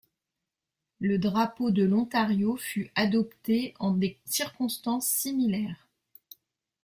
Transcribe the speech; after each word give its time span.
Le 0.99 1.19
drapeau 1.19 1.69
de 1.69 1.83
l'Ontario 1.83 2.57
fut 2.57 2.89
adopté 2.95 3.75
en 3.77 3.91
des 3.93 4.17
circonstances 4.25 5.05
similaires. 5.07 5.87